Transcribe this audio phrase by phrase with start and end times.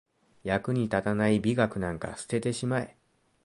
[0.43, 2.97] 役に立たない美学なんか捨ててしまえ